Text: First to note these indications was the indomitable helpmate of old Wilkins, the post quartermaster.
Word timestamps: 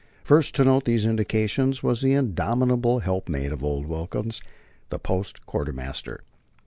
First 0.23 0.55
to 0.55 0.63
note 0.63 0.85
these 0.85 1.05
indications 1.05 1.83
was 1.83 2.01
the 2.01 2.13
indomitable 2.13 3.01
helpmate 3.01 3.51
of 3.53 3.63
old 3.63 3.85
Wilkins, 3.85 4.41
the 4.89 4.97
post 4.97 5.45
quartermaster. 5.45 6.21